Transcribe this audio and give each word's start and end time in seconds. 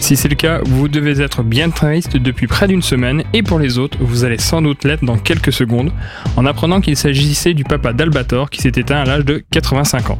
Si 0.00 0.16
c'est 0.16 0.28
le 0.28 0.34
cas, 0.34 0.60
vous 0.64 0.88
devez 0.88 1.20
être 1.20 1.42
bien 1.42 1.70
triste 1.70 2.16
depuis 2.16 2.46
près 2.46 2.68
d'une 2.68 2.82
semaine 2.82 3.24
et 3.32 3.42
pour 3.42 3.58
les 3.58 3.78
autres, 3.78 3.98
vous 4.00 4.24
allez 4.24 4.38
sans 4.38 4.62
doute 4.62 4.84
l'être 4.84 5.04
dans 5.04 5.18
quelques 5.18 5.52
secondes 5.52 5.92
en 6.36 6.46
apprenant 6.46 6.80
qu'il 6.80 6.96
s'agissait 6.96 7.54
du 7.54 7.64
papa 7.64 7.92
d'Albator 7.92 8.50
qui 8.50 8.62
s'est 8.62 8.72
éteint 8.76 8.98
à 8.98 9.04
l'âge 9.04 9.24
de 9.24 9.42
85 9.50 10.10
ans. 10.10 10.18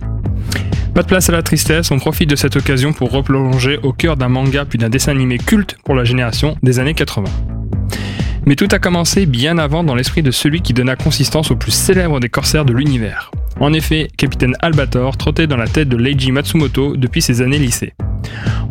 Pas 0.95 1.03
de 1.03 1.09
place 1.09 1.29
à 1.29 1.33
la 1.33 1.43
tristesse, 1.43 1.91
on 1.91 1.99
profite 1.99 2.31
de 2.31 2.37
cette 2.37 2.57
occasion 2.57 2.93
pour 2.93 3.11
replonger 3.11 3.79
au 3.83 3.93
cœur 3.93 4.17
d'un 4.17 4.29
manga 4.29 4.65
puis 4.65 4.79
d'un 4.79 4.89
dessin 4.89 5.13
animé 5.13 5.39
culte 5.39 5.77
pour 5.85 5.95
la 5.95 6.05
génération 6.05 6.57
des 6.63 6.79
années 6.79 6.95
80. 6.95 7.25
Mais 8.47 8.55
tout 8.55 8.69
a 8.71 8.79
commencé 8.79 9.27
bien 9.27 9.59
avant 9.59 9.85
dans 9.85 9.95
l'esprit 9.95 10.23
de 10.23 10.31
celui 10.31 10.63
qui 10.63 10.73
donna 10.73 10.97
consistance 10.97 11.51
au 11.51 11.57
plus 11.57 11.73
célèbre 11.73 12.21
des 12.21 12.29
corsaires 12.29 12.65
de 12.65 12.73
l'univers. 12.73 13.31
En 13.61 13.73
effet, 13.73 14.09
Capitaine 14.17 14.55
Albator 14.61 15.17
trottait 15.17 15.47
dans 15.47 15.57
la 15.57 15.67
tête 15.67 15.89
de 15.89 15.97
Leiji 15.97 16.31
Matsumoto 16.31 16.97
depuis 16.97 17.23
ses 17.23 17.43
années 17.43 17.59
lycée. 17.59 17.93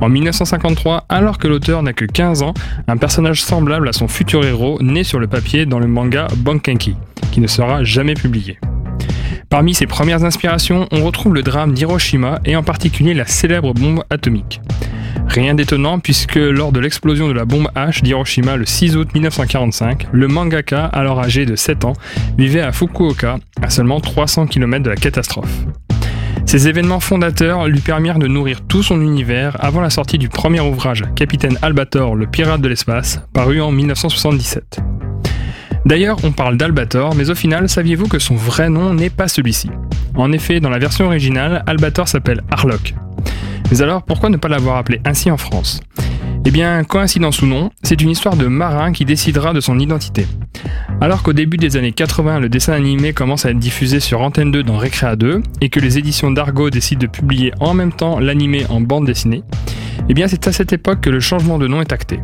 En 0.02 0.10
1953, 0.10 1.06
alors 1.10 1.38
que 1.38 1.48
l'auteur 1.48 1.82
n'a 1.84 1.94
que 1.94 2.06
15 2.06 2.42
ans, 2.42 2.54
un 2.88 2.98
personnage 2.98 3.42
semblable 3.42 3.88
à 3.88 3.94
son 3.94 4.08
futur 4.08 4.46
héros 4.46 4.78
naît 4.82 5.04
sur 5.04 5.20
le 5.20 5.28
papier 5.28 5.66
dans 5.66 5.80
le 5.80 5.88
manga 5.88 6.28
Bankenki, 6.38 6.96
qui 7.32 7.42
ne 7.42 7.48
sera 7.48 7.84
jamais 7.84 8.14
publié. 8.14 8.60
Parmi 9.50 9.74
ses 9.74 9.88
premières 9.88 10.24
inspirations, 10.24 10.88
on 10.92 11.04
retrouve 11.04 11.34
le 11.34 11.44
drame 11.44 11.74
d'Hiroshima 11.74 12.40
et 12.46 12.56
en 12.56 12.64
particulier 12.64 13.14
la 13.14 13.26
célèbre 13.26 13.74
bombe 13.74 14.04
atomique. 14.10 14.60
Rien 15.28 15.56
d'étonnant 15.56 16.00
puisque 16.00 16.36
lors 16.36 16.72
de 16.72 16.80
l'explosion 16.80 17.28
de 17.28 17.34
la 17.34 17.46
bombe 17.46 17.70
H 17.76 18.04
d'Hiroshima 18.04 18.58
le 18.58 18.66
6 18.66 18.96
août 18.96 19.10
1945, 19.14 20.08
le 20.12 20.28
mangaka, 20.28 20.86
alors 20.86 21.20
âgé 21.20 21.46
de 21.46 21.56
7 21.56 21.86
ans, 21.86 21.94
vivait 22.38 22.62
à 22.62 22.72
Fukuoka, 22.72 23.38
à 23.62 23.70
seulement 23.70 24.00
300 24.00 24.48
km 24.48 24.84
de 24.84 24.90
la 24.90 24.96
catastrophe. 24.96 25.66
Ces 26.46 26.68
événements 26.68 27.00
fondateurs 27.00 27.68
lui 27.68 27.82
permirent 27.82 28.20
de 28.20 28.28
nourrir 28.28 28.62
tout 28.62 28.84
son 28.84 29.02
univers 29.02 29.58
avant 29.64 29.82
la 29.82 29.90
sortie 29.90 30.20
du 30.20 30.30
premier 30.30 30.60
ouvrage, 30.60 31.04
Capitaine 31.16 31.58
Albator, 31.62 32.16
le 32.16 32.28
pirate 32.28 32.62
de 32.62 32.68
l'espace, 32.68 33.20
paru 33.34 33.62
en 33.62 33.72
1977. 33.72 34.80
D'ailleurs, 35.86 36.18
on 36.24 36.32
parle 36.32 36.58
d'Albator, 36.58 37.16
mais 37.16 37.30
au 37.30 37.36
final, 37.36 37.68
saviez-vous 37.68 38.08
que 38.08 38.20
son 38.20 38.36
vrai 38.36 38.70
nom 38.70 38.94
n'est 38.94 39.10
pas 39.10 39.28
celui-ci? 39.28 39.70
En 40.16 40.32
effet, 40.32 40.60
dans 40.60 40.70
la 40.70 40.80
version 40.80 41.06
originale, 41.08 41.64
Albator 41.68 42.08
s'appelle 42.08 42.42
Harlock. 42.52 42.94
Mais 43.72 43.82
alors, 43.82 44.04
pourquoi 44.04 44.30
ne 44.30 44.38
pas 44.38 44.48
l'avoir 44.48 44.78
appelé 44.78 45.02
ainsi 45.04 45.32
en 45.32 45.38
France? 45.38 45.82
Eh 46.46 46.52
bien, 46.52 46.84
coïncidence 46.84 47.42
ou 47.42 47.48
non, 47.48 47.72
c'est 47.82 48.02
une 48.02 48.12
histoire 48.12 48.36
de 48.36 48.46
marin 48.46 48.92
qui 48.92 49.04
décidera 49.04 49.52
de 49.52 49.60
son 49.60 49.80
identité. 49.80 50.28
Alors 51.02 51.24
qu'au 51.24 51.34
début 51.34 51.58
des 51.58 51.78
années 51.78 51.92
80, 51.92 52.40
le 52.40 52.50
dessin 52.50 52.74
animé 52.74 53.14
commence 53.14 53.46
à 53.46 53.52
être 53.52 53.60
diffusé 53.60 54.00
sur 54.00 54.22
Antenne 54.22 54.52
2 54.52 54.64
dans 54.64 54.78
Recrea 54.78 55.16
2, 55.16 55.42
et 55.62 55.70
que 55.70 55.80
les 55.80 55.98
éditions 55.98 56.32
d'Argo 56.32 56.70
décident 56.70 57.02
de 57.02 57.08
publier 57.08 57.52
en 57.60 57.74
même 57.74 57.92
temps 57.92 58.20
l'animé 58.20 58.66
en 58.70 58.80
bande 58.80 59.06
dessinée, 59.06 59.44
eh 60.08 60.14
bien 60.14 60.28
c'est 60.28 60.48
à 60.48 60.52
cette 60.52 60.74
époque 60.74 61.02
que 61.02 61.10
le 61.10 61.20
changement 61.20 61.58
de 61.58 61.68
nom 61.68 61.82
est 61.82 61.92
acté. 61.92 62.20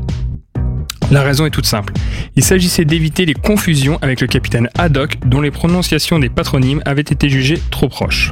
La 1.12 1.24
raison 1.24 1.46
est 1.46 1.52
toute 1.52 1.66
simple. 1.66 1.94
Il 2.38 2.44
s'agissait 2.44 2.86
d'éviter 2.86 3.26
les 3.26 3.34
confusions 3.34 4.00
avec 4.02 4.22
le 4.22 4.28
capitaine 4.28 4.70
Haddock 4.78 5.18
dont 5.26 5.42
les 5.42 5.52
prononciations 5.52 6.20
des 6.20 6.30
patronymes 6.30 6.82
avaient 6.86 7.02
été 7.02 7.28
jugées 7.28 7.62
trop 7.70 7.90
proches. 7.90 8.32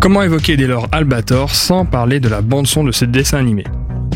Comment 0.00 0.22
évoquer 0.22 0.56
dès 0.56 0.66
lors 0.66 0.88
Albator 0.90 1.54
sans 1.54 1.86
parler 1.86 2.18
de 2.18 2.28
la 2.28 2.42
bande-son 2.42 2.82
de 2.82 2.90
ce 2.90 3.04
dessin 3.04 3.38
animé? 3.38 3.64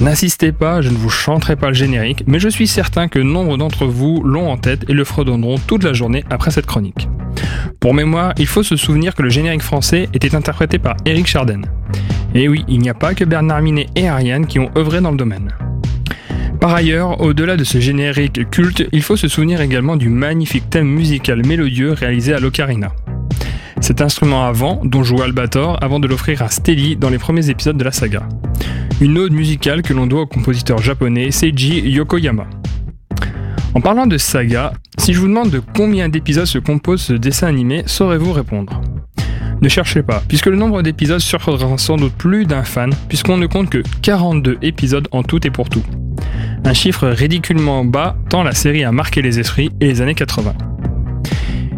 N'insistez 0.01 0.53
pas, 0.53 0.81
je 0.81 0.91
ne 0.91 0.97
vous 0.97 1.11
chanterai 1.11 1.57
pas 1.57 1.69
le 1.69 1.75
générique, 1.75 2.23
mais 2.29 2.39
je 2.39 2.49
suis 2.49 2.69
certain 2.69 3.09
que 3.09 3.19
nombre 3.19 3.57
d'entre 3.57 3.85
vous 3.85 4.23
l'ont 4.23 4.49
en 4.49 4.57
tête 4.57 4.85
et 4.89 4.93
le 4.93 5.03
fredonneront 5.03 5.57
toute 5.67 5.83
la 5.83 5.93
journée 5.93 6.25
après 6.31 6.53
cette 6.53 6.67
chronique. 6.67 7.09
Pour 7.81 7.95
mémoire, 7.95 8.33
il 8.39 8.47
faut 8.47 8.63
se 8.63 8.77
souvenir 8.77 9.17
que 9.17 9.23
le 9.23 9.29
générique 9.29 9.63
français 9.63 10.09
était 10.15 10.37
interprété 10.37 10.79
par 10.79 10.95
Eric 11.05 11.27
Charden. 11.27 11.67
Et 12.33 12.49
oui, 12.49 12.65
il 12.69 12.79
n'y 12.79 12.89
a 12.89 12.95
pas 12.95 13.15
que 13.15 13.25
Bernard 13.25 13.61
Minet 13.61 13.87
et 13.97 14.09
Ariane 14.09 14.47
qui 14.47 14.61
ont 14.61 14.71
œuvré 14.77 15.01
dans 15.01 15.11
le 15.11 15.17
domaine. 15.17 15.53
Par 16.61 16.75
ailleurs, 16.75 17.21
au-delà 17.21 17.57
de 17.57 17.65
ce 17.65 17.81
générique 17.81 18.49
culte, 18.51 18.87
il 18.93 19.03
faut 19.03 19.17
se 19.17 19.27
souvenir 19.27 19.61
également 19.61 19.97
du 19.97 20.09
magnifique 20.11 20.71
thème 20.71 20.89
musical 20.89 21.45
mélodieux 21.45 21.93
réalisé 21.93 22.35
à 22.35 22.39
l'ocarina. 22.39 22.93
Cet 23.81 24.01
instrument 24.01 24.45
avant, 24.45 24.81
dont 24.85 25.03
joue 25.03 25.23
Albator 25.23 25.77
avant 25.83 25.99
de 25.99 26.07
l'offrir 26.07 26.43
à 26.43 26.49
Stelly 26.51 26.97
dans 26.97 27.11
les 27.11 27.19
premiers 27.19 27.51
épisodes 27.51 27.77
de 27.77 27.85
la 27.85 27.93
saga 27.93 28.29
une 29.01 29.19
ode 29.19 29.33
musicale 29.33 29.83
que 29.83 29.95
l'on 29.95 30.07
doit 30.07 30.23
au 30.23 30.27
compositeur 30.27 30.79
japonais 30.79 31.31
Seiji 31.31 31.81
Yokoyama. 31.89 32.47
En 33.75 33.81
parlant 33.81 34.07
de 34.07 34.19
saga, 34.19 34.73
si 34.99 35.15
je 35.15 35.21
vous 35.21 35.29
demande 35.29 35.51
de 35.51 35.61
combien 35.77 36.09
d'épisodes 36.09 36.47
se 36.47 36.59
compose 36.59 37.03
ce 37.03 37.13
dessin 37.13 37.47
animé, 37.47 37.85
saurez-vous 37.87 38.33
répondre 38.33 38.81
Ne 39.63 39.69
cherchez 39.69 40.03
pas, 40.03 40.23
puisque 40.27 40.47
le 40.47 40.57
nombre 40.57 40.83
d'épisodes 40.83 41.21
surprendra 41.21 41.79
sans 41.79 41.97
doute 41.97 42.15
plus 42.15 42.45
d'un 42.45 42.65
fan, 42.65 42.91
puisqu'on 43.09 43.37
ne 43.37 43.47
compte 43.47 43.71
que 43.71 43.83
42 44.03 44.59
épisodes 44.63 45.07
en 45.13 45.23
tout 45.23 45.47
et 45.47 45.51
pour 45.51 45.69
tout. 45.69 45.85
Un 46.65 46.75
chiffre 46.75 47.07
ridiculement 47.09 47.85
bas 47.85 48.17
tant 48.31 48.43
la 48.43 48.53
série 48.53 48.83
a 48.83 48.91
marqué 48.91 49.23
les 49.23 49.39
esprits 49.39 49.71
et 49.81 49.87
les 49.87 50.01
années 50.01 50.17
80. 50.17 50.55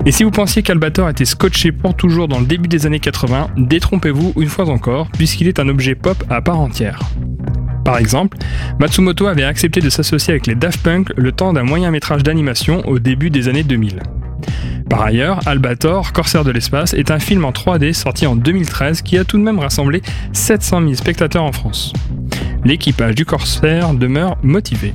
Et 0.07 0.13
si 0.13 0.25
vous 0.25 0.31
pensiez 0.31 0.63
qu'Albator 0.63 1.11
était 1.11 1.27
scotché 1.27 1.73
pour 1.73 1.95
toujours 1.95 2.27
dans 2.27 2.41
le 2.41 2.47
début 2.47 2.69
des 2.69 2.87
années 2.87 3.01
80, 3.01 3.49
détrompez-vous 3.59 4.33
une 4.37 4.49
fois 4.49 4.69
encore, 4.71 5.09
puisqu'il 5.11 5.47
est 5.47 5.59
un 5.59 5.69
objet 5.69 5.95
pop 5.95 6.25
à 6.31 6.41
part 6.41 6.59
entière. 6.59 7.01
Par 7.85 7.99
exemple, 7.99 8.39
Matsumoto 8.79 9.27
avait 9.27 9.45
accepté 9.45 9.81
de 9.81 9.91
s'associer 9.91 10.33
avec 10.33 10.47
les 10.47 10.55
Daft 10.55 10.83
Punk 10.83 11.13
le 11.17 11.33
temps 11.33 11.53
d'un 11.53 11.65
moyen 11.65 11.91
métrage 11.91 12.23
d'animation 12.23 12.83
au 12.89 12.99
début 12.99 13.31
des 13.31 13.49
années 13.49 13.63
2000. 13.63 14.03
Par 14.89 15.03
ailleurs, 15.03 15.41
Albator, 15.47 16.13
Corsaire 16.13 16.45
de 16.45 16.51
l'espace, 16.51 16.95
est 16.95 17.11
un 17.11 17.19
film 17.19 17.45
en 17.45 17.53
3D 17.53 17.93
sorti 17.93 18.27
en 18.27 18.37
2013 18.37 19.03
qui 19.03 19.19
a 19.19 19.25
tout 19.25 19.39
de 19.39 19.43
même 19.43 19.59
rassemblé 19.59 20.03
700 20.33 20.81
000 20.81 20.95
spectateurs 20.95 21.45
en 21.45 21.53
France. 21.53 21.93
L'équipage 22.65 23.15
du 23.15 23.25
Corsaire 23.25 23.93
demeure 23.95 24.37
motivé. 24.43 24.95